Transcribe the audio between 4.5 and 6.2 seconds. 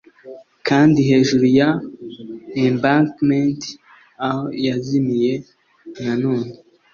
yazimiye, na